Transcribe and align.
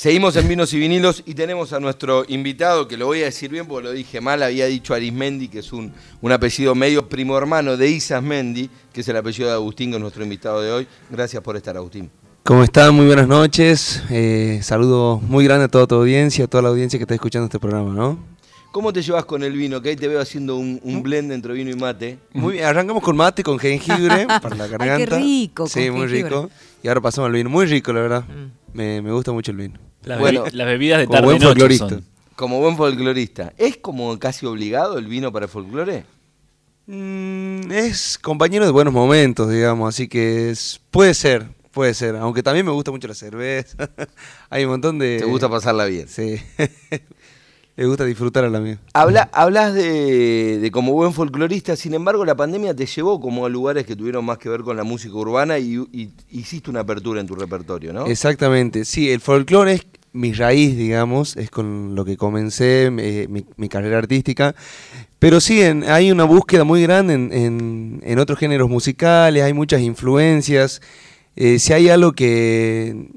Seguimos 0.00 0.34
en 0.36 0.48
Vinos 0.48 0.72
y 0.72 0.78
Vinilos 0.78 1.22
y 1.26 1.34
tenemos 1.34 1.74
a 1.74 1.78
nuestro 1.78 2.24
invitado, 2.26 2.88
que 2.88 2.96
lo 2.96 3.04
voy 3.04 3.20
a 3.20 3.26
decir 3.26 3.50
bien 3.50 3.66
porque 3.66 3.84
lo 3.84 3.92
dije 3.92 4.22
mal, 4.22 4.42
había 4.42 4.64
dicho 4.64 4.94
Arismendi, 4.94 5.48
que 5.48 5.58
es 5.58 5.74
un, 5.74 5.92
un 6.22 6.32
apellido 6.32 6.74
medio 6.74 7.06
primo 7.06 7.36
hermano 7.36 7.76
de 7.76 7.90
Isas 7.90 8.22
Mendi, 8.22 8.70
que 8.94 9.02
es 9.02 9.08
el 9.08 9.18
apellido 9.18 9.50
de 9.50 9.56
Agustín, 9.56 9.90
que 9.90 9.96
es 9.96 10.00
nuestro 10.00 10.22
invitado 10.22 10.62
de 10.62 10.72
hoy. 10.72 10.88
Gracias 11.10 11.42
por 11.42 11.54
estar, 11.54 11.76
Agustín. 11.76 12.10
¿Cómo 12.44 12.64
están? 12.64 12.94
Muy 12.94 13.04
buenas 13.04 13.28
noches. 13.28 14.02
Eh, 14.08 14.60
saludo 14.62 15.18
muy 15.18 15.44
grande 15.44 15.66
a 15.66 15.68
toda 15.68 15.86
tu 15.86 15.96
audiencia, 15.96 16.46
a 16.46 16.48
toda 16.48 16.62
la 16.62 16.70
audiencia 16.70 16.98
que 16.98 17.02
está 17.02 17.12
escuchando 17.12 17.44
este 17.44 17.58
programa, 17.58 17.92
¿no? 17.92 18.18
¿Cómo 18.72 18.94
te 18.94 19.02
llevas 19.02 19.26
con 19.26 19.42
el 19.42 19.52
vino? 19.52 19.82
Que 19.82 19.90
ahí 19.90 19.96
te 19.96 20.08
veo 20.08 20.22
haciendo 20.22 20.56
un, 20.56 20.80
un 20.82 21.02
blend 21.02 21.30
entre 21.30 21.52
vino 21.52 21.70
y 21.70 21.74
mate. 21.74 22.16
Muy 22.32 22.54
bien, 22.54 22.64
arrancamos 22.64 23.02
con 23.02 23.18
mate, 23.18 23.42
con 23.42 23.58
jengibre 23.58 24.26
para 24.40 24.56
la 24.56 24.66
garganta. 24.66 24.94
Ay, 24.94 25.04
qué 25.04 25.16
rico. 25.16 25.66
Sí, 25.66 25.90
muy 25.90 26.08
jengibre. 26.08 26.30
rico. 26.30 26.50
Y 26.82 26.88
ahora 26.88 27.02
pasamos 27.02 27.26
al 27.26 27.34
vino. 27.34 27.50
Muy 27.50 27.66
rico, 27.66 27.92
la 27.92 28.00
verdad. 28.00 28.24
Mm. 28.24 28.78
Me, 28.78 29.02
me 29.02 29.12
gusta 29.12 29.32
mucho 29.32 29.50
el 29.50 29.58
vino. 29.58 29.89
Las, 30.04 30.18
Bueno, 30.18 30.44
bebi- 30.46 30.52
las 30.52 30.66
bebidas 30.66 30.98
de 31.00 31.06
tarde 31.06 31.24
buen 31.24 31.34
noche 31.38 31.46
folclorista. 31.46 31.88
son. 31.88 32.04
Como 32.36 32.58
buen 32.60 32.76
folclorista, 32.76 33.52
¿es 33.58 33.76
como 33.76 34.18
casi 34.18 34.46
obligado 34.46 34.96
el 34.98 35.06
vino 35.06 35.30
para 35.32 35.44
el 35.46 35.50
folclore? 35.50 36.04
Mm, 36.86 37.70
es 37.70 38.18
compañero 38.18 38.64
de 38.64 38.70
buenos 38.72 38.92
momentos, 38.94 39.50
digamos, 39.50 39.94
así 39.94 40.08
que 40.08 40.50
es, 40.50 40.80
puede 40.90 41.14
ser, 41.14 41.48
puede 41.70 41.92
ser. 41.94 42.16
Aunque 42.16 42.42
también 42.42 42.64
me 42.66 42.72
gusta 42.72 42.90
mucho 42.90 43.06
la 43.08 43.14
cerveza. 43.14 43.76
Hay 44.50 44.64
un 44.64 44.70
montón 44.70 44.98
de... 44.98 45.18
¿Te 45.18 45.24
gusta 45.26 45.48
pasarla 45.48 45.84
bien? 45.84 46.08
Sí. 46.08 46.36
Le 47.76 47.86
gusta 47.86 48.04
disfrutar 48.04 48.44
a 48.44 48.50
la 48.50 48.60
mía. 48.60 48.78
Habla, 48.92 49.30
hablas 49.32 49.72
de, 49.72 50.58
de 50.58 50.70
como 50.70 50.92
buen 50.92 51.14
folclorista, 51.14 51.76
sin 51.76 51.94
embargo 51.94 52.24
la 52.26 52.34
pandemia 52.34 52.74
te 52.74 52.84
llevó 52.84 53.20
como 53.20 53.46
a 53.46 53.48
lugares 53.48 53.86
que 53.86 53.96
tuvieron 53.96 54.24
más 54.24 54.36
que 54.38 54.48
ver 54.50 54.62
con 54.62 54.76
la 54.76 54.84
música 54.84 55.14
urbana 55.14 55.58
y, 55.58 55.76
y 55.92 56.10
hiciste 56.30 56.68
una 56.68 56.80
apertura 56.80 57.20
en 57.20 57.26
tu 57.26 57.34
repertorio, 57.36 57.92
¿no? 57.94 58.04
Exactamente, 58.06 58.84
sí, 58.84 59.10
el 59.10 59.20
folclore 59.20 59.72
es 59.74 59.86
mi 60.12 60.32
raíz, 60.32 60.76
digamos, 60.76 61.36
es 61.36 61.50
con 61.50 61.94
lo 61.94 62.04
que 62.04 62.16
comencé 62.16 62.86
eh, 62.98 63.28
mi, 63.56 63.68
carrera 63.68 63.98
artística, 63.98 64.54
pero 65.18 65.40
sí, 65.40 65.62
en- 65.62 65.84
hay 65.84 66.10
una 66.12 66.24
búsqueda 66.24 66.64
muy 66.64 66.82
grande 66.82 67.14
en, 67.14 67.32
en- 67.32 68.00
en 68.04 68.18
otros 68.18 68.38
géneros 68.38 68.68
musicales, 68.70 69.42
hay 69.44 69.52
muchas 69.54 69.80
influencias, 69.82 70.80
Eh, 71.36 71.58
si 71.60 71.72
hay 71.72 71.88
algo 71.88 72.12
que, 72.12 73.08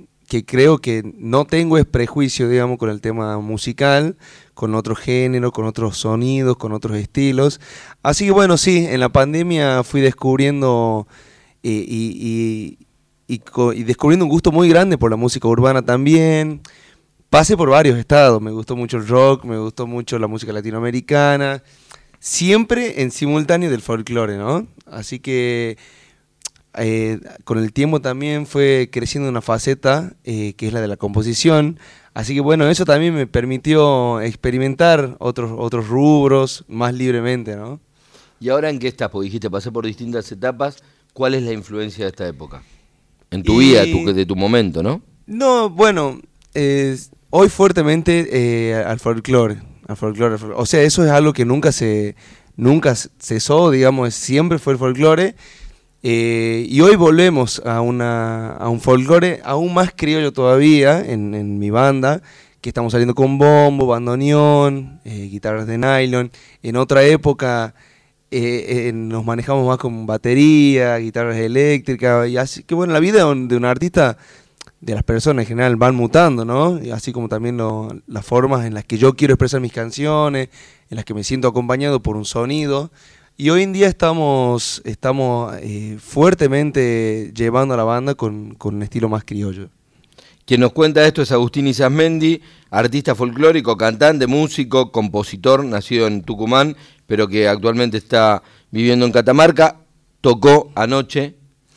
creo 0.46 0.78
que 0.80 1.04
no 1.18 1.46
tengo 1.46 1.78
es 1.78 1.86
prejuicio, 1.86 2.48
digamos, 2.50 2.78
con 2.78 2.90
el 2.90 3.02
tema 3.02 3.40
musical, 3.40 4.16
con 4.54 4.76
otro 4.76 4.96
género, 4.96 5.52
con 5.52 5.66
otros 5.66 5.98
sonidos, 5.98 6.58
con 6.58 6.72
otros 6.74 6.98
estilos, 6.98 7.60
así 8.04 8.26
que 8.26 8.32
bueno, 8.32 8.58
sí, 8.58 8.86
en 8.90 9.00
la 9.02 9.10
pandemia 9.10 9.84
fui 9.84 10.02
descubriendo 10.02 11.08
eh, 11.64 11.86
y 13.28 13.84
descubriendo 13.84 14.26
un 14.26 14.30
gusto 14.32 14.52
muy 14.52 14.70
grande 14.70 14.98
por 14.98 15.12
la 15.12 15.18
música 15.18 15.48
urbana 15.48 15.82
también. 15.82 16.62
Pasé 17.34 17.58
por 17.58 17.68
varios 17.72 17.98
estados, 17.98 18.40
me 18.44 18.52
gustó 18.52 18.76
mucho 18.76 18.98
el 18.98 19.08
rock, 19.08 19.44
me 19.46 19.58
gustó 19.58 19.88
mucho 19.88 20.20
la 20.20 20.28
música 20.28 20.54
latinoamericana, 20.54 21.64
siempre 22.20 23.02
en 23.02 23.10
simultáneo 23.10 23.72
del 23.72 23.82
folclore, 23.82 24.38
¿no? 24.38 24.68
Así 24.86 25.18
que 25.20 25.80
eh, 26.76 27.20
con 27.44 27.58
el 27.58 27.74
tiempo 27.74 28.02
también 28.02 28.46
fue 28.46 28.88
creciendo 28.92 29.30
una 29.30 29.42
faceta 29.42 30.14
eh, 30.24 30.54
que 30.58 30.68
es 30.68 30.74
la 30.74 30.82
de 30.82 30.88
la 30.88 30.96
composición. 30.96 31.80
Así 32.14 32.36
que 32.36 32.42
bueno, 32.42 32.70
eso 32.70 32.86
también 32.86 33.16
me 33.16 33.26
permitió 33.26 34.22
experimentar 34.22 35.16
otros, 35.18 35.54
otros 35.58 35.88
rubros 35.88 36.66
más 36.68 36.94
libremente, 36.94 37.56
¿no? 37.56 37.80
¿Y 38.40 38.50
ahora 38.50 38.70
en 38.70 38.78
qué 38.78 38.90
estás? 38.90 39.10
Porque 39.10 39.26
dijiste, 39.26 39.50
pasé 39.50 39.72
por 39.72 39.88
distintas 39.88 40.32
etapas. 40.32 40.84
¿Cuál 41.14 41.34
es 41.34 41.42
la 41.42 41.52
influencia 41.54 42.06
de 42.06 42.10
esta 42.12 42.28
época? 42.28 42.62
En 43.32 43.42
tu 43.42 43.60
Y- 43.60 43.70
vida, 43.70 43.86
tu- 43.86 44.14
de 44.14 44.24
tu 44.28 44.36
momento, 44.36 44.84
¿no? 44.84 45.02
No, 45.26 45.72
bueno, 45.72 46.20
eh, 46.54 46.96
hoy 47.36 47.50
fuertemente 47.50 48.28
eh, 48.32 48.76
al 48.76 49.00
folclore, 49.00 49.58
al 49.88 49.98
folclore. 49.98 50.36
O 50.56 50.68
sea, 50.68 50.84
eso 50.84 51.04
es 51.04 51.10
algo 51.10 51.34
que 51.34 51.46
nunca 51.46 51.72
se, 51.72 52.16
nunca 52.56 52.94
cesó, 52.96 53.72
digamos, 53.72 54.14
siempre 54.14 54.60
fue 54.60 54.74
el 54.74 54.80
folclore. 54.80 55.36
Eh, 56.04 56.68
y 56.70 56.80
hoy 56.82 56.96
volvemos 56.96 57.60
a, 57.66 57.82
una, 57.82 58.52
a 58.52 58.70
un 58.70 58.80
folclore 58.80 59.42
aún 59.44 59.74
más 59.74 59.94
criollo 59.96 60.32
todavía 60.32 61.00
en, 61.00 61.58
mi 61.58 61.72
banda, 61.72 62.22
que 62.62 62.70
estamos 62.70 62.92
saliendo 62.92 63.16
con 63.16 63.40
bombo, 63.40 63.88
bandoneón, 63.88 65.02
eh, 65.04 65.28
guitarras 65.32 65.66
de 65.66 65.80
nylon. 65.80 66.32
En 66.62 66.76
otra 66.76 67.02
época 67.04 67.74
eh, 68.30 68.92
nos 68.94 69.26
manejamos 69.26 69.66
más 69.66 69.80
con 69.80 70.06
batería, 70.06 70.98
guitarras 70.98 71.38
eléctricas, 71.38 72.30
y 72.30 72.38
así 72.38 72.62
que 72.62 72.76
bueno, 72.76 72.94
la 72.94 73.00
vida 73.00 73.20
de 73.20 73.26
un, 73.26 73.48
de 73.48 73.58
un 73.58 73.66
artista, 73.66 74.18
de 74.86 74.94
las 74.96 75.04
personas 75.04 75.44
en 75.44 75.48
general, 75.48 75.76
van 75.78 75.96
mutando, 75.96 76.44
¿no? 76.46 76.80
Así 76.94 77.12
como 77.14 77.30
también 77.30 77.58
lo- 77.58 77.88
las 78.08 78.26
formas 78.26 78.66
en 78.66 78.74
las 78.74 78.84
que 78.86 78.98
yo 78.98 79.16
quiero 79.16 79.34
expresar 79.36 79.62
mis 79.62 79.72
canciones, 79.72 80.50
en 80.90 80.96
las 80.98 81.06
que 81.06 81.14
me 81.14 81.24
siento 81.24 81.48
acompañado 81.48 82.02
por 82.02 82.18
un 82.18 82.26
sonido. 82.26 82.92
Y 83.38 83.50
hoy 83.50 83.64
en 83.64 83.74
día 83.74 83.88
estamos, 83.88 84.82
estamos 84.86 85.56
eh, 85.62 85.98
fuertemente 86.00 87.32
llevando 87.36 87.74
a 87.74 87.78
la 87.78 87.84
banda 87.84 88.16
con, 88.16 88.56
con 88.56 88.76
un 88.76 88.84
estilo 88.84 89.08
más 89.10 89.24
criollo. 89.24 89.70
Quien 90.46 90.60
nos 90.60 90.74
cuenta 90.74 91.06
esto 91.08 91.22
es 91.22 91.32
Agustín 91.32 91.68
Isasmendi, 91.68 92.42
artista 92.70 93.16
folclórico, 93.16 93.78
cantante, 93.78 94.28
músico, 94.28 94.92
compositor, 94.92 95.64
nacido 95.64 96.06
en 96.08 96.22
Tucumán, 96.24 96.76
pero 97.08 97.28
que 97.30 97.48
actualmente 97.48 97.98
está 97.98 98.44
viviendo 98.72 99.06
en 99.06 99.14
Catamarca. 99.14 99.78
Tocó 100.20 100.72
anoche 100.76 101.36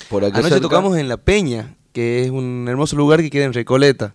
por 0.08 0.24
acá 0.24 0.38
Anoche 0.38 0.54
cerca. 0.54 0.62
tocamos 0.68 0.96
en 0.98 1.08
La 1.08 1.16
Peña, 1.16 1.76
que 1.96 2.24
es 2.24 2.30
un 2.30 2.66
hermoso 2.68 2.94
lugar 2.94 3.22
que 3.22 3.30
queda 3.30 3.46
en 3.46 3.54
Recoleta. 3.54 4.14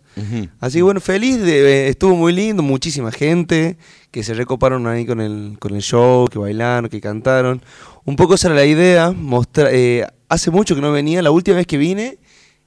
Así 0.59 0.77
que 0.77 0.83
bueno, 0.83 1.01
feliz, 1.01 1.41
de, 1.41 1.61
eh, 1.61 1.87
estuvo 1.87 2.15
muy 2.15 2.31
lindo, 2.31 2.61
muchísima 2.61 3.11
gente 3.11 3.75
que 4.11 4.21
se 4.21 4.35
recoparon 4.35 4.85
ahí 4.85 5.03
con 5.03 5.19
el, 5.19 5.57
con 5.59 5.73
el 5.73 5.81
show, 5.81 6.27
que 6.27 6.37
bailaron, 6.37 6.91
que 6.91 7.01
cantaron. 7.01 7.59
Un 8.05 8.15
poco 8.17 8.35
esa 8.35 8.49
era 8.49 8.55
la 8.55 8.65
idea, 8.65 9.09
mostrar, 9.09 9.69
eh, 9.71 10.05
hace 10.29 10.51
mucho 10.51 10.75
que 10.75 10.81
no 10.81 10.91
venía, 10.91 11.23
la 11.23 11.31
última 11.31 11.57
vez 11.57 11.65
que 11.65 11.79
vine, 11.79 12.19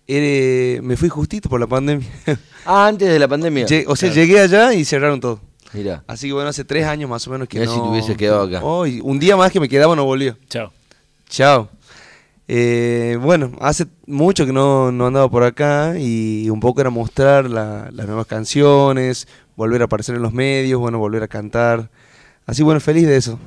eh, 0.08 0.80
me 0.82 0.96
fui 0.96 1.08
justito 1.08 1.48
por 1.48 1.60
la 1.60 1.68
pandemia. 1.68 2.08
Ah, 2.66 2.86
antes 2.88 3.06
de 3.08 3.18
la 3.18 3.28
pandemia. 3.28 3.66
Lle- 3.66 3.84
o 3.86 3.94
sea, 3.94 4.10
llegué 4.10 4.40
allá 4.40 4.72
y 4.74 4.84
cerraron 4.84 5.20
todo. 5.20 5.38
Mirá. 5.74 6.02
Así 6.08 6.26
que 6.26 6.32
bueno, 6.32 6.48
hace 6.48 6.64
tres 6.64 6.86
años 6.86 7.08
más 7.08 7.24
o 7.28 7.30
menos 7.30 7.46
que 7.46 7.60
Mirá 7.60 7.70
no... 7.70 7.76
si 7.76 7.82
te 7.82 7.88
hubieses 7.88 8.16
quedado 8.16 8.42
acá. 8.44 8.60
Oh, 8.64 8.84
un 9.02 9.18
día 9.20 9.36
más 9.36 9.52
que 9.52 9.60
me 9.60 9.68
quedaba 9.68 9.94
no 9.94 10.04
volvió. 10.06 10.36
Chao. 10.48 10.72
Chao. 11.28 11.68
Eh, 12.46 13.18
bueno, 13.22 13.52
hace 13.60 13.86
mucho 14.06 14.44
que 14.44 14.52
no, 14.52 14.92
no 14.92 15.06
andaba 15.06 15.30
por 15.30 15.44
acá 15.44 15.94
y 15.98 16.48
un 16.50 16.60
poco 16.60 16.80
era 16.82 16.90
mostrar 16.90 17.48
la- 17.48 17.88
las 17.90 18.06
nuevas 18.06 18.26
canciones, 18.26 19.26
volver 19.56 19.80
a 19.82 19.86
aparecer 19.86 20.14
en 20.16 20.22
los 20.22 20.32
medios, 20.34 20.78
bueno, 20.80 20.98
volver 20.98 21.22
a 21.22 21.28
cantar. 21.28 21.90
Así 22.46 22.62
bueno, 22.62 22.80
feliz 22.80 23.06
de 23.06 23.16
eso. 23.16 23.38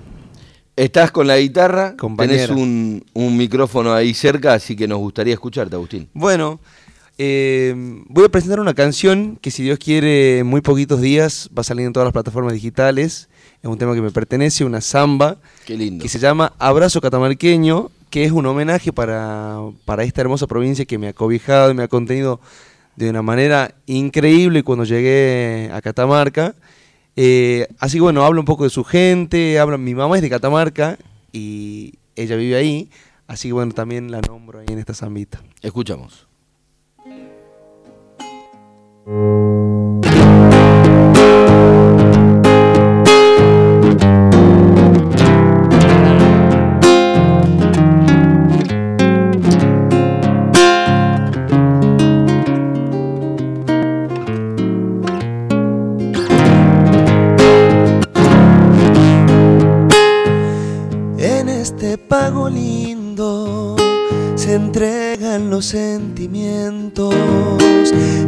Estás 0.75 1.11
con 1.11 1.27
la 1.27 1.37
guitarra, 1.37 1.95
Compañera. 1.97 2.47
tenés 2.47 2.57
un, 2.61 3.03
un 3.13 3.37
micrófono 3.37 3.93
ahí 3.93 4.13
cerca, 4.13 4.53
así 4.53 4.75
que 4.75 4.87
nos 4.87 4.99
gustaría 4.99 5.33
escucharte, 5.33 5.75
Agustín. 5.75 6.07
Bueno, 6.13 6.59
eh, 7.19 7.73
voy 8.07 8.25
a 8.25 8.29
presentar 8.29 8.59
una 8.59 8.75
canción 8.75 9.37
que 9.41 9.49
si 9.51 9.63
Dios 9.63 9.79
quiere 9.79 10.39
en 10.39 10.47
muy 10.47 10.61
poquitos 10.61 11.01
días 11.01 11.49
va 11.55 11.61
a 11.61 11.63
salir 11.63 11.85
en 11.87 11.93
todas 11.93 12.05
las 12.05 12.13
plataformas 12.13 12.53
digitales. 12.53 13.27
Es 13.61 13.69
un 13.69 13.77
tema 13.79 13.95
que 13.95 14.01
me 14.01 14.11
pertenece, 14.11 14.65
una 14.65 14.81
samba. 14.81 15.37
Qué 15.65 15.75
lindo. 15.75 16.03
que 16.03 16.09
se 16.09 16.19
llama 16.19 16.53
Abrazo 16.59 17.01
Catamarqueño, 17.01 17.89
que 18.09 18.23
es 18.23 18.31
un 18.31 18.45
homenaje 18.45 18.93
para, 18.93 19.59
para 19.85 20.03
esta 20.03 20.21
hermosa 20.21 20.47
provincia 20.47 20.85
que 20.85 20.97
me 20.97 21.09
ha 21.09 21.13
cobijado 21.13 21.71
y 21.71 21.73
me 21.73 21.83
ha 21.83 21.87
contenido 21.87 22.39
de 22.95 23.09
una 23.09 23.21
manera 23.21 23.75
increíble 23.85 24.63
cuando 24.63 24.83
llegué 24.83 25.69
a 25.71 25.81
Catamarca. 25.81 26.55
Eh, 27.15 27.67
así 27.79 27.97
que 27.97 28.01
bueno, 28.01 28.23
habla 28.25 28.39
un 28.39 28.45
poco 28.45 28.63
de 28.63 28.69
su 28.69 28.83
gente, 28.83 29.59
habla, 29.59 29.77
mi 29.77 29.95
mamá 29.95 30.17
es 30.17 30.21
de 30.21 30.29
Catamarca 30.29 30.97
y 31.31 31.95
ella 32.15 32.35
vive 32.35 32.55
ahí, 32.55 32.89
así 33.27 33.49
que 33.49 33.53
bueno, 33.53 33.73
también 33.73 34.11
la 34.11 34.21
nombro 34.21 34.59
ahí 34.59 34.67
en 34.69 34.79
esta 34.79 34.93
zambita. 34.93 35.41
Escuchamos. 35.61 36.27
Se 64.35 64.53
entregan 64.53 65.49
los 65.49 65.65
sentimientos, 65.65 67.13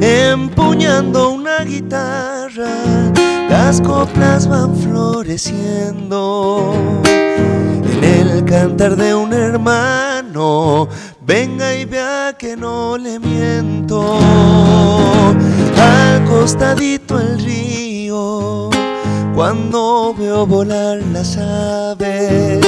empuñando 0.02 1.32
una 1.32 1.64
guitarra, 1.64 3.12
las 3.50 3.82
coplas 3.82 4.48
van 4.48 4.76
floreciendo. 4.76 6.74
En 8.02 8.28
el 8.28 8.46
cantar 8.46 8.96
de 8.96 9.14
un 9.14 9.34
hermano, 9.34 10.88
venga 11.22 11.76
y 11.76 11.86
vea 11.86 12.36
que 12.38 12.56
no 12.56 12.98
le 12.98 13.20
miento. 13.20 14.18
Al 15.78 16.10
el 17.20 17.40
río, 17.40 18.70
cuando 19.40 20.14
veo 20.20 20.46
volar 20.46 21.00
las 21.14 21.38
aves, 21.38 22.60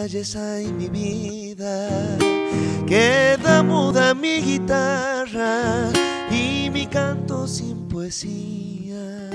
Tus 0.08 0.14
valles 0.14 0.36
hay 0.38 0.72
mi 0.72 0.88
vida, 0.88 1.90
queda 2.86 3.62
muda 3.62 4.14
mi 4.14 4.42
guitarra 4.42 5.90
y 6.32 6.70
mi 6.72 6.88
canto 6.88 7.46
sin 7.46 7.90
poesía. 7.90 9.30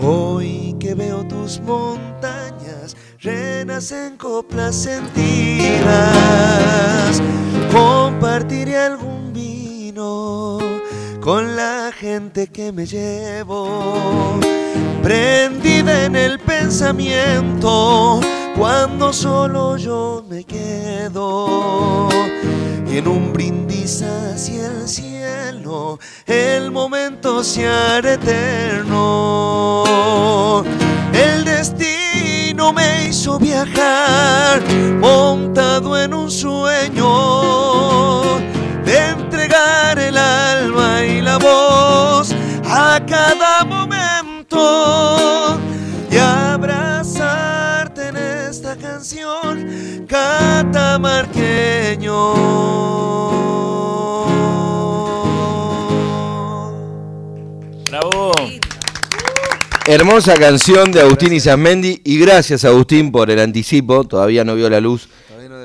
Hoy 0.00 0.74
que 0.80 0.94
veo 0.94 1.24
tus 1.28 1.60
montañas, 1.60 2.96
renacen 3.20 4.16
coplas 4.16 4.74
sentidas, 4.74 5.92
compartiré 7.72 8.78
algún 8.78 9.32
vino 9.32 10.58
con 11.20 11.54
la 11.54 11.92
gente 11.96 12.48
que 12.48 12.72
me 12.72 12.84
llevo, 12.84 14.40
prendida 15.02 16.06
en 16.06 16.16
el 16.16 16.40
pensamiento 16.40 18.20
cuando 18.60 19.10
solo 19.10 19.76
yo 19.78 20.22
me 20.28 20.44
quedo. 20.44 22.10
Y 22.86 22.98
en 22.98 23.08
un 23.08 23.32
brindis 23.32 24.02
hacia 24.02 24.66
el 24.66 24.86
cielo, 24.86 25.98
el 26.26 26.70
momento 26.70 27.42
se 27.42 27.66
hará 27.66 28.12
eterno. 28.12 29.84
El 31.14 31.42
destino 31.46 32.74
me 32.74 33.08
hizo 33.08 33.38
viajar 33.38 34.60
montado 35.00 35.98
en 35.98 36.12
un 36.12 36.30
sueño 36.30 37.08
de 38.84 39.08
entregar 39.08 39.98
el 39.98 40.18
alma 40.18 41.02
y 41.02 41.22
la 41.22 41.38
voz 41.38 42.34
a 42.66 43.00
cada 43.06 43.64
momento 43.64 43.99
canción 49.10 50.06
catamarqueño. 50.06 52.34
Bravo. 57.90 58.32
Hermosa 59.86 60.34
canción 60.34 60.92
de 60.92 61.00
Agustín 61.00 61.32
Isasmendi 61.32 62.00
y 62.04 62.20
gracias 62.20 62.64
Agustín 62.64 63.10
por 63.10 63.28
el 63.30 63.40
anticipo, 63.40 64.04
todavía 64.04 64.44
no 64.44 64.54
vio 64.54 64.70
la 64.70 64.80
luz 64.80 65.08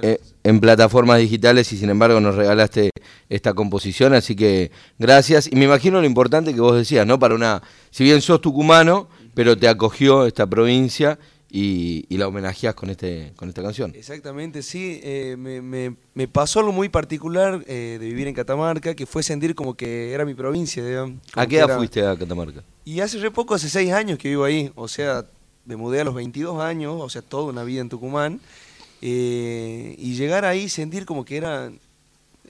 eh, 0.02 0.18
en 0.44 0.60
plataformas 0.60 1.20
digitales 1.20 1.72
y 1.72 1.78
sin 1.78 1.92
embargo 1.92 2.20
nos 2.20 2.34
regalaste 2.34 2.90
esta 3.30 3.54
composición, 3.54 4.16
así 4.16 4.36
que 4.36 4.72
gracias. 4.98 5.48
Y 5.52 5.56
me 5.56 5.66
imagino 5.66 6.00
lo 6.00 6.08
importante 6.08 6.56
que 6.56 6.62
vos 6.62 6.76
decías, 6.76 7.06
¿no? 7.06 7.20
Para 7.20 7.36
una, 7.36 7.62
si 7.92 8.04
bien 8.04 8.22
sos 8.22 8.42
tucumano, 8.42 9.08
pero 9.36 9.56
te 9.56 9.68
acogió 9.68 10.26
esta 10.26 10.48
provincia 10.48 11.20
y, 11.58 12.06
y 12.10 12.18
la 12.18 12.28
homenajeás 12.28 12.76
con, 12.76 12.90
este, 12.90 13.32
con 13.38 13.48
esta 13.48 13.62
canción. 13.64 13.94
Exactamente, 13.96 14.62
sí. 14.62 15.00
eh, 15.02 15.36
me, 15.38 15.62
me- 15.62 15.96
me 16.14 16.28
pasó 16.28 16.60
algo 16.60 16.74
muy 16.74 16.90
particular 16.90 17.64
eh, 17.68 17.98
de 17.98 18.06
vivir 18.06 18.28
en 18.28 18.34
Catamarca, 18.34 18.94
que 18.94 19.06
fue 19.06 19.24
sentir 19.24 19.56
como 19.56 19.74
que 19.76 20.12
era 20.12 20.26
mi 20.26 20.34
provincia. 20.34 20.86
digamos, 20.86 21.20
¿A 21.34 21.48
qué 21.48 21.58
edad 21.58 21.70
era- 21.70 21.78
fuiste 21.78 22.06
a 22.06 22.18
Catamarca? 22.18 22.62
Y 22.84 23.00
hace 23.00 23.20
re 23.20 23.32
poco, 23.32 23.54
hace 23.56 23.70
seis 23.70 23.92
años 23.94 24.18
que 24.20 24.28
vivo 24.28 24.44
ahí. 24.44 24.70
O 24.76 24.90
sea, 24.90 25.26
me 25.66 25.78
mudé 25.78 26.02
a 26.02 26.04
los 26.04 26.14
22 26.14 26.62
años, 26.62 26.98
o 27.00 27.10
sea, 27.10 27.22
toda 27.22 27.46
una 27.52 27.64
vida 27.64 27.80
en 27.82 27.88
Tucumán. 27.90 28.42
eh, 29.02 29.96
y 29.98 30.16
llegar 30.16 30.46
ahí, 30.46 30.68
sentir 30.70 31.06
como 31.06 31.24
que 31.26 31.38
era... 31.38 31.72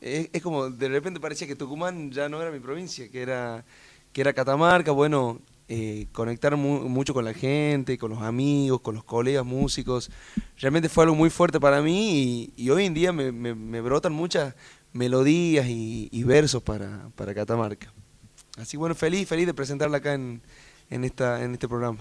Es, 0.01 0.30
es 0.34 0.42
como, 0.42 0.69
de 0.69 0.90
repente 0.90 1.19
parecía 1.19 1.48
que 1.48 1.56
Tucumán 1.56 2.12
ya 2.12 2.28
no 2.30 2.42
era 2.42 2.51
mi 2.51 2.60
provincia, 2.60 3.08
que 3.10 3.22
era, 3.22 3.63
que 4.13 4.22
era 4.22 4.34
Catamarca. 4.34 4.92
Bueno, 4.92 5.40
eh, 5.68 6.08
conectar 6.12 6.56
mu- 6.56 6.88
mucho 6.90 7.14
con 7.14 7.26
la 7.26 7.34
gente, 7.34 7.98
con 7.98 8.12
los 8.12 8.22
amigos, 8.22 8.82
con 8.82 8.96
los 8.96 9.04
colegas 9.04 9.46
músicos. 9.46 10.12
Realmente 10.58 10.90
fue 10.90 11.04
algo 11.06 11.16
muy 11.16 11.30
fuerte 11.30 11.60
para 11.60 11.82
mí 11.82 12.52
y, 12.56 12.64
y 12.64 12.70
hoy 12.70 12.86
en 12.86 12.94
día 12.94 13.12
me, 13.12 13.32
me- 13.32 13.56
me 13.56 13.82
brotan 13.82 14.14
muchas 14.14 14.54
melodías 14.94 15.68
y, 15.68 16.08
y 16.12 16.24
versos 16.24 16.62
para, 16.64 17.10
para 17.16 17.34
Catamarca. 17.34 17.92
Así 18.58 18.78
bueno, 18.78 18.96
feliz, 18.96 19.28
feliz 19.28 19.46
de 19.48 19.54
presentarla 19.54 19.98
acá 19.98 20.14
en, 20.14 20.42
en, 20.90 21.04
esta, 21.04 21.44
en 21.44 21.54
este 21.54 21.68
programa. 21.68 22.00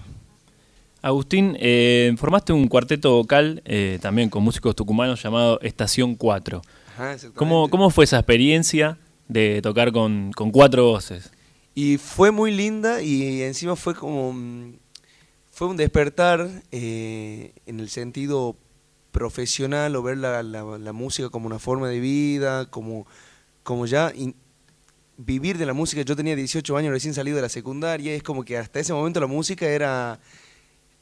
Agustín, 1.01 1.55
eh, 1.59 2.13
formaste 2.17 2.51
un 2.53 2.67
cuarteto 2.67 3.11
vocal 3.11 3.61
eh, 3.65 3.99
también 4.01 4.29
con 4.29 4.43
músicos 4.43 4.75
tucumanos 4.75 5.21
llamado 5.21 5.59
Estación 5.61 6.15
4. 6.15 6.61
Ajá. 6.93 7.17
¿Cómo, 7.35 7.69
¿Cómo 7.69 7.89
fue 7.91 8.05
esa 8.05 8.17
experiencia 8.17 8.97
de 9.27 9.61
tocar 9.61 9.91
con, 9.91 10.31
con 10.33 10.49
cuatro 10.51 10.85
voces? 10.85 11.31
Y 11.75 11.97
fue 11.97 12.31
muy 12.31 12.51
linda 12.51 13.01
y 13.01 13.41
encima 13.43 13.75
fue 13.75 13.93
como... 13.95 14.31
mm, 14.33 14.73
Fue 15.51 15.67
un 15.67 15.77
despertar 15.77 16.49
eh, 16.71 17.53
en 17.65 17.79
el 17.79 17.89
sentido 17.89 18.55
profesional 19.11 19.95
o 19.95 20.03
ver 20.03 20.17
la, 20.17 20.43
la- 20.43 20.77
la 20.77 20.93
música 20.93 21.29
como 21.29 21.47
una 21.47 21.59
forma 21.59 21.87
de 21.87 21.99
vida, 22.01 22.69
como, 22.69 23.05
como 23.63 23.85
ya 23.85 24.11
in- 24.15 24.35
vivir 25.17 25.57
de 25.57 25.65
la 25.65 25.73
música. 25.73 26.01
Yo 26.01 26.15
tenía 26.15 26.35
18 26.35 26.75
años 26.75 26.91
recién 26.91 27.13
salido 27.13 27.37
de 27.37 27.41
la 27.43 27.49
secundaria, 27.49 28.13
es 28.13 28.23
como 28.23 28.43
que 28.43 28.57
hasta 28.57 28.79
ese 28.81 28.91
momento 28.93 29.19
la 29.21 29.27
música 29.27 29.65
era 29.67 30.19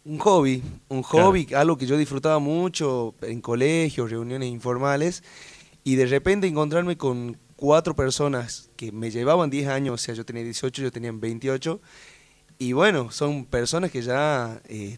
un 0.06 0.20
hobby, 0.20 0.62
un 0.90 1.02
hobby, 1.02 1.48
algo 1.56 1.78
que 1.78 1.88
yo 1.88 1.98
disfrutaba 1.98 2.38
mucho 2.40 3.16
en 3.22 3.42
colegios, 3.42 4.12
reuniones 4.12 4.52
informales, 4.52 5.24
y 5.84 5.96
de 5.96 6.06
repente 6.06 6.46
encontrarme 6.46 6.96
con 6.98 7.38
cuatro 7.64 7.96
personas 7.96 8.70
que 8.76 8.92
me 8.92 9.10
llevaban 9.10 9.50
10 9.50 9.70
años, 9.70 9.94
o 9.94 9.98
sea, 9.98 10.14
yo 10.14 10.26
tenía 10.26 10.44
18, 10.44 10.82
yo 10.82 10.92
tenía 10.92 11.14
28, 11.14 11.80
y 12.58 12.74
bueno, 12.74 13.10
son 13.10 13.46
personas 13.46 13.90
que 13.90 14.02
ya 14.02 14.62
eh, 14.68 14.98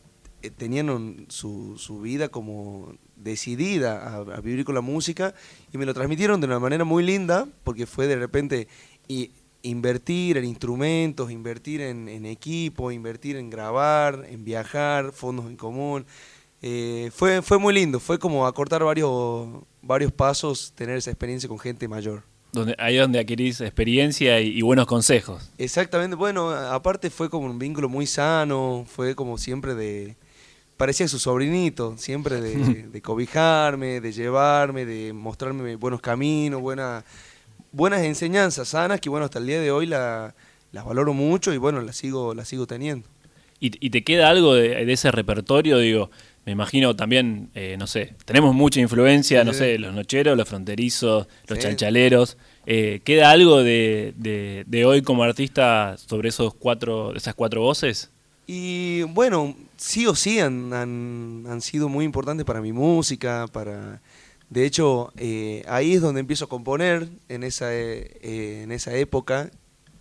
tenían 0.57 1.27
su, 1.29 1.77
su 1.77 2.01
vida 2.01 2.29
como 2.29 2.95
decidida 3.15 4.01
a, 4.01 4.15
a 4.15 4.41
vivir 4.41 4.65
con 4.65 4.73
la 4.73 4.81
música, 4.81 5.35
y 5.71 5.77
me 5.77 5.85
lo 5.85 5.93
transmitieron 5.93 6.41
de 6.41 6.47
una 6.47 6.57
manera 6.57 6.85
muy 6.85 7.03
linda, 7.03 7.47
porque 7.63 7.85
fue 7.85 8.07
de 8.07 8.15
repente 8.15 8.67
y 9.07 9.29
invertir 9.61 10.37
en 10.37 10.45
instrumentos, 10.45 11.29
invertir 11.29 11.81
en, 11.81 12.09
en 12.09 12.25
equipo, 12.25 12.91
invertir 12.91 13.35
en 13.35 13.51
grabar, 13.51 14.25
en 14.27 14.43
viajar, 14.43 15.11
fondos 15.11 15.45
en 15.45 15.55
común. 15.55 16.07
Eh, 16.63 17.11
fue, 17.13 17.43
fue 17.43 17.59
muy 17.59 17.75
lindo, 17.75 17.99
fue 17.99 18.17
como 18.17 18.47
acortar 18.47 18.83
varios, 18.83 19.49
varios 19.83 20.11
pasos, 20.11 20.73
tener 20.73 20.97
esa 20.97 21.11
experiencia 21.11 21.47
con 21.47 21.59
gente 21.59 21.87
mayor. 21.87 22.23
Donde, 22.55 22.75
ahí 22.79 22.95
es 22.95 23.01
donde 23.01 23.19
adquirís 23.19 23.61
experiencia 23.61 24.39
y, 24.41 24.57
y 24.57 24.61
buenos 24.61 24.87
consejos. 24.87 25.51
Exactamente, 25.57 26.15
bueno, 26.15 26.49
aparte 26.49 27.09
fue 27.09 27.29
como 27.29 27.45
un 27.45 27.59
vínculo 27.59 27.89
muy 27.89 28.07
sano, 28.07 28.85
fue 28.87 29.13
como 29.13 29.37
siempre 29.37 29.75
de... 29.75 30.15
Parecía 30.77 31.07
su 31.07 31.19
sobrinito, 31.19 31.95
siempre 31.97 32.41
de, 32.41 32.55
de 32.91 33.01
cobijarme, 33.01 34.01
de 34.01 34.11
llevarme, 34.11 34.85
de 34.85 35.13
mostrarme 35.13 35.75
buenos 35.75 36.01
caminos, 36.01 36.59
buena, 36.61 37.05
buenas 37.71 38.01
enseñanzas 38.01 38.69
sanas 38.69 38.99
que 38.99 39.09
bueno, 39.09 39.25
hasta 39.25 39.39
el 39.39 39.47
día 39.47 39.59
de 39.61 39.71
hoy 39.71 39.85
la, 39.85 40.33
las 40.71 40.83
valoro 40.85 41.13
mucho 41.13 41.53
y 41.53 41.57
bueno, 41.57 41.81
las 41.81 41.95
sigo, 41.95 42.33
las 42.33 42.47
sigo 42.47 42.67
teniendo. 42.67 43.07
¿Y, 43.59 43.71
y 43.85 43.89
te 43.89 44.03
queda 44.03 44.29
algo 44.29 44.53
de, 44.53 44.85
de 44.85 44.93
ese 44.93 45.11
repertorio? 45.11 45.77
Digo, 45.77 46.09
me 46.45 46.51
imagino 46.51 46.95
también, 46.95 47.49
eh, 47.55 47.75
no 47.77 47.87
sé, 47.87 48.13
tenemos 48.25 48.53
mucha 48.53 48.79
influencia, 48.79 49.43
no 49.43 49.51
Sí. 49.53 49.59
sé, 49.59 49.79
los 49.79 49.93
nocheros, 49.93 50.37
los 50.37 50.47
fronterizos, 50.47 51.27
los 51.47 51.57
Sí. 51.57 51.63
chalchaleros. 51.63 52.37
Eh, 52.67 53.01
¿Queda 53.03 53.31
algo 53.31 53.63
de, 53.63 54.13
de, 54.15 54.85
hoy 54.85 55.01
como 55.01 55.23
artista 55.23 55.95
sobre 55.97 56.29
esos 56.29 56.53
cuatro, 56.53 57.15
esas 57.15 57.33
cuatro 57.33 57.61
voces? 57.61 58.11
Y 58.47 59.01
bueno, 59.03 59.55
sí 59.77 60.05
o 60.05 60.13
sí 60.15 60.39
han, 60.39 60.71
han, 60.73 61.61
sido 61.61 61.89
muy 61.89 62.05
importantes 62.05 62.45
para 62.45 62.61
mi 62.61 62.71
música, 62.73 63.47
para... 63.51 64.01
De 64.49 64.65
hecho, 64.65 65.11
eh, 65.17 65.63
ahí 65.67 65.95
es 65.95 66.01
donde 66.01 66.19
empiezo 66.19 66.45
a 66.45 66.49
componer 66.49 67.09
en 67.29 67.43
esa, 67.43 67.73
en 67.73 68.71
esa 68.71 68.93
época, 68.95 69.49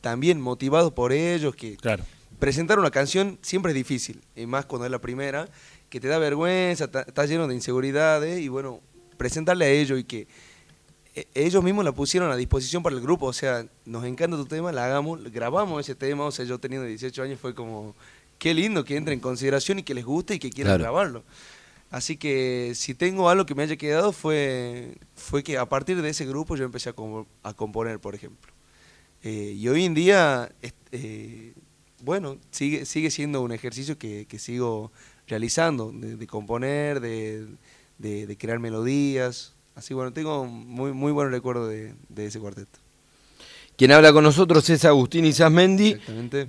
también 0.02 0.38
motivado 0.38 0.94
por 0.94 1.12
ellos, 1.12 1.56
que 1.56 1.78
claro. 1.78 2.04
presentar 2.38 2.78
una 2.78 2.90
canción 2.90 3.38
siempre 3.40 3.72
es 3.72 3.76
difícil, 3.76 4.20
y 4.36 4.44
más 4.44 4.66
cuando 4.66 4.84
es 4.84 4.90
la 4.90 5.00
primera, 5.00 5.48
que 5.94 6.00
te 6.00 6.08
da 6.08 6.18
vergüenza, 6.18 6.86
está 6.86 7.24
lleno 7.24 7.46
de 7.46 7.54
inseguridades, 7.54 8.40
y 8.40 8.48
bueno, 8.48 8.80
presentarle 9.16 9.66
a 9.66 9.68
ellos 9.68 9.96
y 9.96 10.02
que 10.02 10.26
e, 11.14 11.28
ellos 11.34 11.62
mismos 11.62 11.84
la 11.84 11.92
pusieron 11.92 12.32
a 12.32 12.36
disposición 12.36 12.82
para 12.82 12.96
el 12.96 13.00
grupo, 13.00 13.26
o 13.26 13.32
sea, 13.32 13.64
nos 13.84 14.04
encanta 14.04 14.36
tu 14.36 14.44
tema, 14.44 14.72
la 14.72 14.86
hagamos, 14.86 15.22
grabamos 15.30 15.78
ese 15.78 15.94
tema, 15.94 16.24
o 16.24 16.32
sea, 16.32 16.44
yo 16.46 16.58
teniendo 16.58 16.84
18 16.84 17.22
años 17.22 17.38
fue 17.38 17.54
como, 17.54 17.94
qué 18.40 18.52
lindo 18.54 18.84
que 18.84 18.96
entre 18.96 19.14
en 19.14 19.20
consideración 19.20 19.78
y 19.78 19.82
que 19.84 19.94
les 19.94 20.04
guste 20.04 20.34
y 20.34 20.40
que 20.40 20.50
quieran 20.50 20.80
grabarlo. 20.80 21.22
Así 21.92 22.16
que 22.16 22.72
si 22.74 22.94
tengo 22.94 23.28
algo 23.28 23.46
que 23.46 23.54
me 23.54 23.62
haya 23.62 23.76
quedado 23.76 24.10
fue, 24.10 24.96
fue 25.14 25.44
que 25.44 25.58
a 25.58 25.68
partir 25.68 26.02
de 26.02 26.08
ese 26.08 26.26
grupo 26.26 26.56
yo 26.56 26.64
empecé 26.64 26.90
a, 26.90 26.94
a 27.44 27.54
componer, 27.54 28.00
por 28.00 28.16
ejemplo. 28.16 28.52
Eh, 29.22 29.54
y 29.56 29.68
hoy 29.68 29.84
en 29.84 29.94
día, 29.94 30.50
eh, 30.90 31.54
bueno, 32.02 32.38
sigue, 32.50 32.84
sigue 32.84 33.12
siendo 33.12 33.42
un 33.42 33.52
ejercicio 33.52 33.96
que, 33.96 34.26
que 34.26 34.40
sigo 34.40 34.90
realizando, 35.26 35.92
de, 35.92 36.26
componer, 36.26 37.00
de, 37.00 37.46
de, 37.98 38.36
crear 38.38 38.58
melodías. 38.58 39.54
Así 39.74 39.94
bueno, 39.94 40.12
tengo 40.12 40.46
muy, 40.46 40.92
muy 40.92 41.12
buen 41.12 41.30
recuerdo 41.30 41.68
de, 41.68 41.94
ese 42.16 42.38
cuarteto. 42.38 42.78
Quien 43.76 43.90
habla 43.92 44.12
con 44.12 44.22
nosotros 44.22 44.68
es 44.70 44.84
Agustín 44.84 45.24
Isasmendi. 45.24 45.90
Exactamente. 45.90 46.48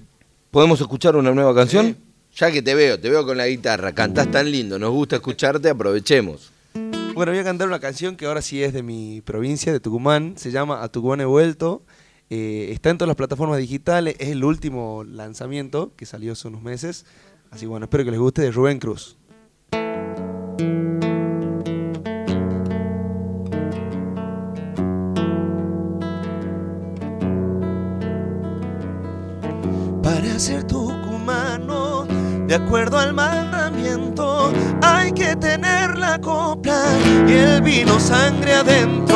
¿Podemos 0.51 0.79
escuchar 0.79 1.15
una 1.15 1.33
nueva 1.33 1.53
canción? 1.55 1.97
Ya 2.35 2.51
que 2.51 2.61
te 2.61 2.75
veo, 2.75 2.99
te 2.99 3.09
veo 3.09 3.25
con 3.25 3.37
la 3.37 3.47
guitarra, 3.47 3.93
cantás 3.93 4.29
tan 4.29 4.51
lindo, 4.51 4.77
nos 4.77 4.91
gusta 4.91 5.15
escucharte, 5.15 5.69
aprovechemos. 5.69 6.51
Bueno, 7.13 7.31
voy 7.31 7.39
a 7.39 7.45
cantar 7.45 7.69
una 7.69 7.79
canción 7.79 8.17
que 8.17 8.25
ahora 8.25 8.41
sí 8.41 8.61
es 8.61 8.73
de 8.73 8.83
mi 8.83 9.21
provincia, 9.21 9.71
de 9.71 9.79
Tucumán, 9.79 10.35
se 10.37 10.51
llama 10.51 10.83
A 10.83 10.89
Tucumán 10.89 11.21
he 11.21 11.25
vuelto. 11.25 11.81
Eh, 12.29 12.71
está 12.73 12.89
en 12.89 12.97
todas 12.97 13.07
las 13.07 13.15
plataformas 13.15 13.59
digitales, 13.59 14.17
es 14.19 14.29
el 14.29 14.43
último 14.43 15.05
lanzamiento 15.05 15.93
que 15.95 16.05
salió 16.05 16.33
hace 16.33 16.49
unos 16.49 16.61
meses. 16.61 17.05
Así 17.51 17.65
bueno, 17.65 17.85
espero 17.85 18.03
que 18.03 18.11
les 18.11 18.19
guste 18.19 18.41
de 18.41 18.51
Rubén 18.51 18.79
Cruz. 18.79 19.17
Para 30.03 30.39
ser 30.39 30.65
tucumano, 30.65 32.05
de 32.47 32.55
acuerdo 32.55 32.99
al 32.99 33.13
mandamiento, 33.13 34.51
hay 34.81 35.11
que 35.13 35.35
tener 35.35 35.97
la 35.97 36.19
copla 36.19 36.83
y 37.27 37.31
el 37.31 37.61
vino 37.61 37.99
sangre 37.99 38.53
adentro. 38.53 39.14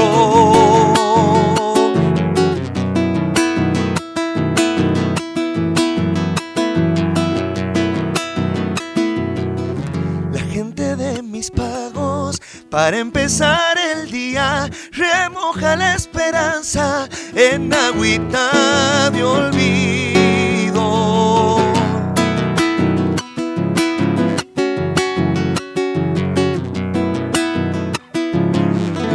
Para 12.69 12.99
empezar 12.99 13.79
el 13.79 14.11
día, 14.11 14.69
remoja 14.91 15.75
la 15.75 15.95
esperanza 15.95 17.09
en 17.33 17.73
agüita 17.73 19.09
de 19.09 19.23
olvido. 19.23 20.79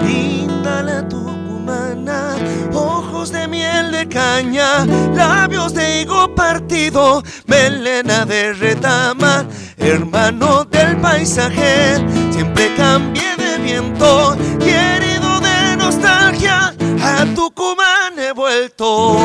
Linda 0.05 0.83
la 0.83 1.09
tucumana, 1.09 2.35
ojos 2.73 3.31
de 3.31 3.47
miel 3.47 3.93
de 3.93 4.09
caña, 4.09 4.85
labios 5.15 5.75
de 5.75 6.03
higo 6.03 6.35
partido, 6.35 7.23
melena 7.47 8.27
de 8.27 8.53
retama, 8.53 9.47
hermano 9.79 10.65
del 10.65 10.97
paisaje, 10.97 12.05
siempre 12.33 12.75
cambia 12.75 13.24
viento 13.65 14.37
y 14.61 14.69
herido 14.69 15.41
de 15.41 15.77
nostalgia 15.77 16.75
a 17.03 17.25
Tucumán 17.35 18.19
he 18.19 18.33
vuelto. 18.33 19.17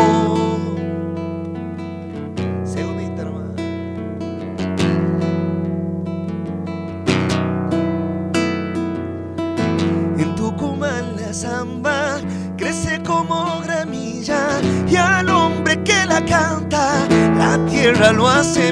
En 10.18 10.36
Tucumán 10.36 11.16
la 11.18 11.34
samba 11.34 12.20
crece 12.58 13.02
como 13.04 13.62
gramilla 13.62 14.62
y 14.88 14.96
al 14.96 15.30
hombre 15.30 15.84
que 15.84 16.06
la 16.06 16.24
canta 16.24 17.08
la 17.38 17.58
tierra 17.66 18.12
lo 18.12 18.28
hace 18.28 18.72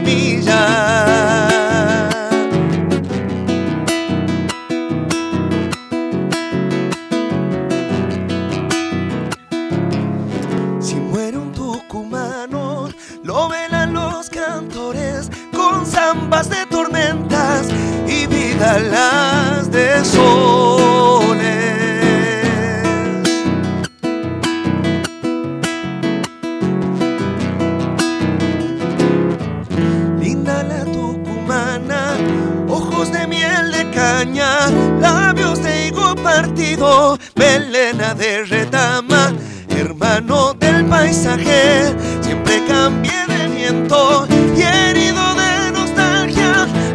partido, 36.67 37.17
melena 37.35 38.13
de 38.13 38.43
retama, 38.43 39.33
hermano 39.69 40.53
del 40.53 40.85
paisaje, 40.85 41.93
siempre 42.21 42.63
cambie 42.67 43.25
de 43.27 43.47
viento 43.55 44.27
y 44.55 44.61
herido 44.61 45.35
de 45.35 45.57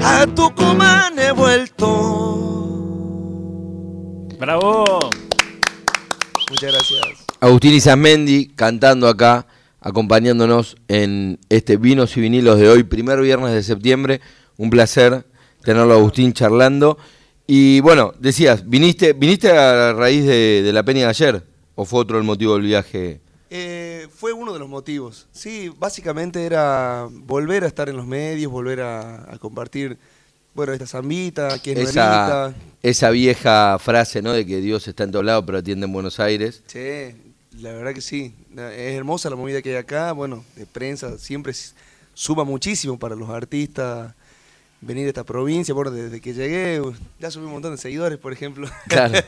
a 0.04 0.26
Tucumán 0.26 1.18
he 1.18 1.32
vuelto. 1.32 1.88
¡Bravo! 4.38 5.10
Muchas 6.50 6.72
gracias. 6.72 7.00
Agustín 7.40 7.72
Isamendi 7.72 8.48
cantando 8.48 9.08
acá, 9.08 9.46
acompañándonos 9.80 10.76
en 10.88 11.38
este 11.48 11.76
Vinos 11.76 12.16
y 12.16 12.20
Vinilos 12.20 12.58
de 12.58 12.68
hoy, 12.68 12.82
primer 12.82 13.20
viernes 13.20 13.52
de 13.52 13.62
septiembre. 13.62 14.20
Un 14.58 14.70
placer 14.70 15.24
tenerlo 15.64 15.94
Agustín 15.94 16.32
charlando. 16.32 16.98
Y 17.54 17.80
bueno, 17.80 18.14
decías, 18.18 18.66
¿viniste, 18.66 19.12
viniste 19.12 19.50
a 19.50 19.92
raíz 19.92 20.24
de, 20.24 20.62
de 20.62 20.72
la 20.72 20.82
peña 20.82 21.00
de 21.02 21.08
ayer? 21.08 21.44
¿O 21.74 21.84
fue 21.84 22.00
otro 22.00 22.16
el 22.16 22.24
motivo 22.24 22.54
del 22.54 22.62
viaje? 22.62 23.20
Eh, 23.50 24.08
fue 24.10 24.32
uno 24.32 24.54
de 24.54 24.58
los 24.58 24.70
motivos. 24.70 25.26
Sí, 25.32 25.70
básicamente 25.78 26.46
era 26.46 27.06
volver 27.10 27.64
a 27.64 27.66
estar 27.66 27.90
en 27.90 27.98
los 27.98 28.06
medios, 28.06 28.50
volver 28.50 28.80
a, 28.80 29.36
compartir, 29.38 29.98
bueno, 30.54 30.72
esta 30.72 30.86
zambita, 30.86 31.58
que 31.58 31.72
es 31.72 31.90
esa, 31.90 32.54
esa 32.82 33.10
vieja 33.10 33.78
frase, 33.78 34.22
¿no? 34.22 34.32
De 34.32 34.46
que 34.46 34.62
Dios 34.62 34.88
está 34.88 35.04
en 35.04 35.12
todos 35.12 35.26
lados, 35.26 35.44
pero 35.44 35.58
atiende 35.58 35.84
en 35.84 35.92
Buenos 35.92 36.20
Aires. 36.20 36.62
Sí, 36.68 37.14
la 37.60 37.72
verdad 37.72 37.92
que 37.92 38.00
sí. 38.00 38.34
Es 38.56 38.96
hermosa 38.96 39.28
la 39.28 39.36
movida 39.36 39.60
que 39.60 39.68
hay 39.68 39.76
acá, 39.76 40.12
bueno, 40.12 40.42
de 40.56 40.64
prensa, 40.64 41.18
siempre 41.18 41.52
suma 42.14 42.44
muchísimo 42.44 42.98
para 42.98 43.14
los 43.14 43.28
artistas 43.28 44.14
venir 44.82 45.06
a 45.06 45.08
esta 45.08 45.24
provincia. 45.24 45.72
Bueno, 45.72 45.90
desde 45.90 46.20
que 46.20 46.34
llegué, 46.34 46.82
ya 47.18 47.30
subí 47.30 47.46
un 47.46 47.52
montón 47.52 47.72
de 47.72 47.78
seguidores, 47.78 48.18
por 48.18 48.32
ejemplo. 48.32 48.68
Claro. 48.88 49.18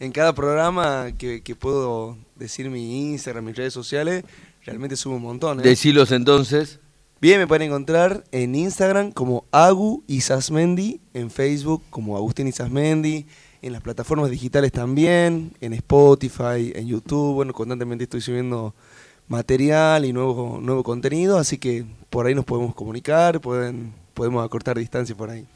en 0.00 0.12
cada 0.12 0.34
programa 0.34 1.08
que, 1.18 1.42
puedo 1.58 2.16
decir 2.36 2.70
mi 2.70 3.10
Instagram, 3.10 3.44
mis 3.44 3.56
redes 3.56 3.74
sociales, 3.74 4.24
realmente 4.64 4.96
subo 4.96 5.16
un 5.16 5.22
montón. 5.22 5.60
¿eh? 5.60 5.62
Decilos 5.62 6.12
entonces. 6.12 6.78
Bien, 7.20 7.40
me 7.40 7.48
pueden 7.48 7.62
encontrar 7.62 8.24
en 8.30 8.54
Instagram 8.54 9.10
como 9.10 9.44
Agu 9.50 10.04
Isasmendi, 10.06 11.00
en 11.14 11.30
Facebook 11.32 11.82
como 11.90 12.16
Agustín 12.16 12.46
Isasmendi, 12.46 13.26
en 13.60 13.72
las 13.72 13.82
plataformas 13.82 14.30
digitales 14.30 14.70
también, 14.70 15.52
en 15.60 15.72
Spotify, 15.72 16.72
en 16.76 16.86
YouTube. 16.86 17.34
Bueno, 17.34 17.52
constantemente 17.52 18.04
estoy 18.04 18.20
subiendo 18.20 18.72
material 19.26 20.04
y 20.04 20.12
nuevo, 20.12 20.60
nuevo 20.62 20.84
contenido, 20.84 21.38
así 21.38 21.58
que 21.58 21.84
por 22.08 22.26
ahí 22.26 22.36
nos 22.36 22.44
podemos 22.44 22.72
comunicar, 22.76 23.40
pueden 23.40 23.92
podemos 24.18 24.44
acortar 24.44 24.76
distancia 24.76 25.14
por 25.14 25.30
ahí. 25.30 25.46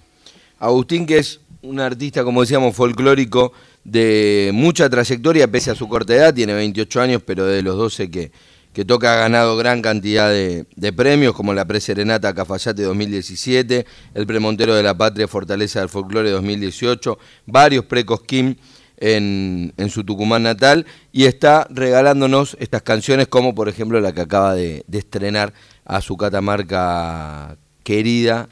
Agustín, 0.60 1.04
que 1.04 1.18
es 1.18 1.40
un 1.62 1.80
artista, 1.80 2.22
como 2.22 2.42
decíamos, 2.42 2.76
folclórico 2.76 3.52
de 3.82 4.52
mucha 4.54 4.88
trayectoria 4.88 5.50
pese 5.50 5.72
a 5.72 5.74
su 5.74 5.88
corta 5.88 6.14
edad, 6.14 6.32
tiene 6.32 6.54
28 6.54 7.00
años, 7.00 7.22
pero 7.26 7.44
de 7.44 7.60
los 7.62 7.76
12 7.76 8.08
que, 8.08 8.30
que 8.72 8.84
toca 8.84 9.14
ha 9.14 9.16
ganado 9.16 9.56
gran 9.56 9.82
cantidad 9.82 10.30
de, 10.30 10.92
premios, 10.92 11.34
como 11.34 11.52
la 11.54 11.64
Preserenata 11.64 12.32
Cafayate 12.32 12.82
2017, 12.84 13.84
el 14.14 14.26
Premontero 14.28 14.76
de 14.76 14.84
la 14.84 14.96
Patria 14.96 15.26
Fortaleza 15.26 15.80
del 15.80 15.88
Folclore 15.88 16.30
2018, 16.30 17.18
varios 17.46 17.84
Precosquín 17.86 18.56
en, 18.98 19.72
en 19.76 19.90
su 19.90 20.04
Tucumán 20.04 20.44
natal, 20.44 20.86
y 21.10 21.24
está 21.24 21.66
regalándonos 21.70 22.56
estas 22.60 22.82
canciones 22.82 23.26
como 23.26 23.56
por 23.56 23.68
ejemplo 23.68 24.00
la 24.00 24.12
que 24.12 24.20
acaba 24.20 24.54
de, 24.54 24.84
estrenar 24.92 25.52
a 25.84 26.00
su 26.00 26.16
Catamarca 26.16 27.56
querida, 27.82 28.48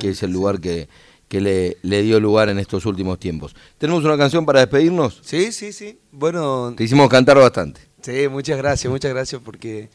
que 0.00 0.10
es 0.10 0.22
el 0.22 0.32
lugar 0.32 0.60
que, 0.60 0.88
que 1.28 1.40
le, 1.40 1.76
le, 1.82 2.02
dio 2.02 2.20
lugar 2.20 2.48
en 2.48 2.58
estos 2.58 2.86
últimos 2.86 3.18
tiempos. 3.18 3.54
¿Tenemos 3.78 4.04
una 4.04 4.16
canción 4.16 4.44
para 4.46 4.60
despedirnos? 4.60 5.20
Sí, 5.24 5.52
sí, 5.52 5.72
sí. 5.72 5.98
Bueno... 6.12 6.74
Te 6.76 6.84
hicimos 6.84 7.08
cantar 7.08 7.38
bastante. 7.38 7.80
Sí, 8.02 8.28
muchas 8.28 8.58
gracias, 8.58 8.90
muchas 8.90 9.12
gracias 9.12 9.40
porque, 9.42 9.88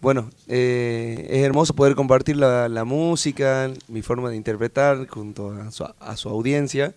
bueno, 0.00 0.30
eh, 0.46 1.26
es 1.30 1.42
hermoso 1.42 1.74
poder 1.74 1.96
compartir 1.96 2.36
la, 2.36 2.84
música, 2.84 3.72
mi 3.88 4.02
forma 4.02 4.30
de 4.30 4.36
interpretar 4.36 5.06
junto 5.08 5.50
a 5.50 5.70
su, 5.72 5.84
a 5.84 6.16
su 6.16 6.28
audiencia. 6.28 6.94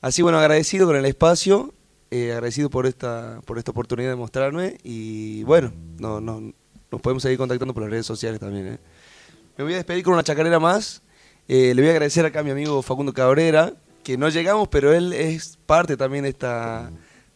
Así, 0.00 0.22
bueno, 0.22 0.38
agradecido 0.38 0.86
con 0.86 0.96
el 0.96 1.04
espacio, 1.04 1.74
eh, 2.10 2.32
agradecido 2.32 2.70
por 2.70 2.86
esta, 2.86 3.40
por 3.44 3.58
esta 3.58 3.70
oportunidad 3.70 4.10
de 4.10 4.16
mostrarme 4.16 4.78
y, 4.82 5.44
bueno, 5.44 5.72
no, 5.98 6.20
no, 6.20 6.52
nos 6.90 7.00
podemos 7.00 7.22
seguir 7.22 7.38
contactando 7.38 7.72
por 7.72 7.84
las 7.84 7.90
redes 7.92 8.06
sociales 8.06 8.40
también. 8.40 8.66
¿eh? 8.66 8.78
Me 9.56 9.64
voy 9.64 9.74
a 9.74 9.76
despedir 9.76 10.04
con 10.04 10.14
una 10.14 10.22
chacarera 10.22 10.58
más. 10.58 11.02
le 11.46 11.74
voy 11.74 11.88
a 11.88 11.90
agradecer 11.90 12.24
acá 12.24 12.40
a 12.40 12.42
mi 12.42 12.50
amigo 12.50 12.82
Facundo 12.82 13.12
Cabrera, 13.12 13.74
que 14.02 14.16
no 14.16 14.28
llegamos, 14.28 14.68
pero 14.68 14.92
él 14.92 15.12
es 15.12 15.58
parte 15.66 15.96
también 15.96 16.24
de 16.24 16.30
esta 16.30 16.90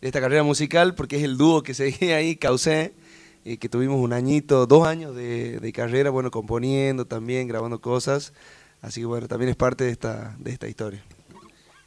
esta 0.09 0.21
carrera 0.21 0.43
musical 0.43 0.95
porque 0.95 1.17
es 1.17 1.23
el 1.23 1.39
dúo 1.39 1.63
que 1.63 1.73
seguía 1.73 2.17
ahí, 2.19 2.37
Causé, 2.37 2.93
y 3.45 3.57
que 3.57 3.69
tuvimos 3.69 3.99
un 4.01 4.13
añito, 4.13 4.67
dos 4.67 4.87
años 4.87 5.15
de, 5.17 5.59
de, 5.61 5.73
carrera, 5.73 6.11
bueno, 6.11 6.31
componiendo 6.31 7.07
también, 7.07 7.49
grabando 7.49 7.81
cosas. 7.81 8.33
Así 8.81 9.01
que 9.01 9.07
bueno, 9.07 9.29
también 9.29 9.49
es 9.51 9.57
parte 9.57 9.85
de 9.85 9.91
esta, 9.91 10.37
de 10.39 10.53
esta 10.53 10.69
historia. 10.69 11.03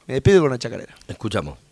Me 0.07 0.15
despido 0.15 0.39
con 0.39 0.47
una 0.49 0.57
chacarera. 0.57 0.95
Escuchamos. 1.07 1.66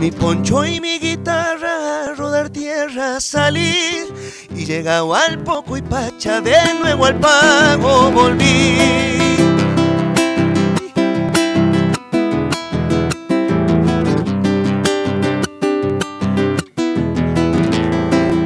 Mi 0.00 0.10
poncho 0.10 0.64
y 0.64 0.80
mi 0.80 0.90
salir 3.20 4.12
y 4.56 4.64
llegado 4.64 5.14
al 5.14 5.38
poco 5.44 5.76
y 5.76 5.82
pacha 5.82 6.40
de 6.40 6.56
nuevo 6.80 7.04
al 7.04 7.18
pago 7.20 8.10
volví. 8.10 8.78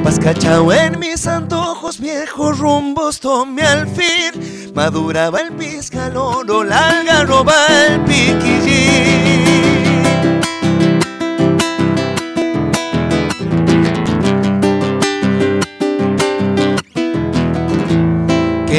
Pascachao 0.03 0.71
en 0.73 0.99
mis 0.99 1.25
antojos 1.25 1.99
viejos 1.99 2.59
rumbos 2.59 3.19
tomé 3.19 3.63
al 3.63 3.87
fin, 3.87 4.73
maduraba 4.75 5.39
el 5.39 5.53
pizcaloro, 5.53 6.63
la 6.63 6.99
algarroba, 6.99 7.55
el 7.87 8.01
piquillín. 8.01 9.44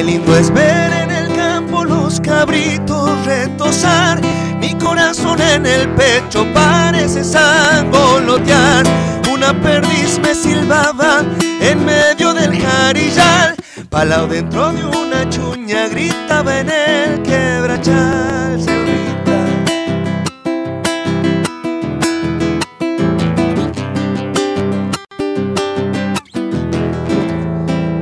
Lindo 0.07 0.37
es 0.37 0.53
ver 0.53 0.93
en 0.93 1.11
el 1.11 1.37
campo 1.37 1.85
los 1.85 2.21
cabritos 2.21 3.27
retosar. 3.27 4.21
Mi 4.61 4.73
corazón 4.75 5.41
en 5.41 5.67
el 5.67 5.89
pecho 5.91 6.47
parece 6.55 7.25
sangolotear. 7.25 8.85
Una 9.33 9.53
perdiz 9.61 10.19
me 10.21 10.35
silbaba 10.35 11.25
en 11.61 11.85
medio 11.85 12.33
del 12.35 12.57
jarillal. 12.57 13.57
Palao 13.91 14.29
dentro 14.29 14.73
de 14.73 14.85
una 14.85 15.29
chuña 15.29 15.89
gritaba 15.89 16.61
en 16.61 16.71
el 16.71 17.23
quebrachal. 17.23 18.65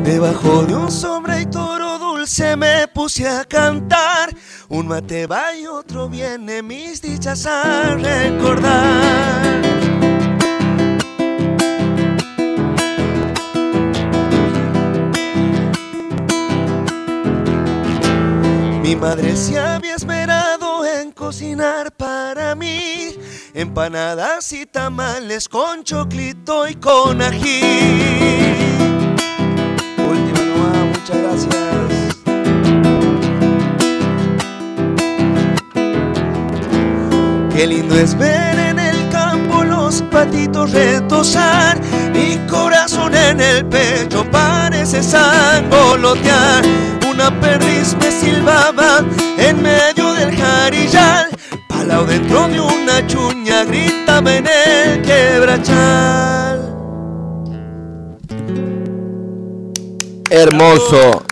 Debajo 0.04 0.62
de 0.66 0.74
un 0.76 0.90
sobre 0.90 1.44
se 2.26 2.56
me 2.56 2.88
puse 2.88 3.28
a 3.28 3.44
cantar. 3.44 4.34
Un 4.68 4.88
mate 4.88 5.26
va 5.26 5.54
y 5.54 5.66
otro 5.66 6.08
viene, 6.08 6.62
mis 6.62 7.00
dichas 7.02 7.46
a 7.46 7.96
recordar. 7.96 9.62
Mi 18.82 18.96
madre 18.96 19.36
se 19.36 19.58
había 19.58 19.94
esmerado 19.94 20.86
en 20.86 21.12
cocinar 21.12 21.92
para 21.92 22.54
mí 22.54 23.14
empanadas 23.54 24.52
y 24.52 24.66
tamales 24.66 25.48
con 25.48 25.84
choclito 25.84 26.68
y 26.68 26.74
con 26.74 27.22
ají. 27.22 28.93
Qué 37.64 37.68
lindo 37.68 37.94
es 37.94 38.14
ver 38.18 38.58
en 38.58 38.78
el 38.78 39.08
campo 39.08 39.64
los 39.64 40.02
patitos 40.12 40.70
retosar. 40.70 41.80
Mi 42.12 42.36
corazón 42.46 43.14
en 43.14 43.40
el 43.40 43.64
pecho 43.64 44.22
parece 44.30 45.02
sangolotear. 45.02 46.62
Una 47.10 47.40
perdiz 47.40 47.96
me 47.98 48.10
silbaba 48.10 49.02
en 49.38 49.62
medio 49.62 50.12
del 50.12 50.36
jarillal. 50.36 51.30
Palao 51.66 52.04
dentro 52.04 52.48
de 52.48 52.60
una 52.60 53.06
chuña 53.06 53.64
gritaba 53.64 54.34
en 54.34 54.46
el 54.46 55.00
quebrachal. 55.00 56.76
Hermoso 60.28 61.24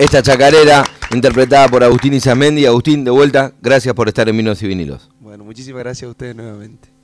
esta 0.00 0.20
chacarera 0.20 0.84
interpretada 1.12 1.68
por 1.68 1.84
Agustín 1.84 2.14
Izamendi. 2.14 2.66
Agustín, 2.66 3.04
de 3.04 3.12
vuelta, 3.12 3.52
gracias 3.62 3.94
por 3.94 4.08
estar 4.08 4.28
en 4.28 4.36
Vinos 4.36 4.60
y 4.64 4.66
Vinilos. 4.66 5.10
Muchísimas 5.44 5.82
gracias 5.82 6.08
a 6.08 6.10
ustedes 6.10 6.34
nuevamente. 6.36 6.95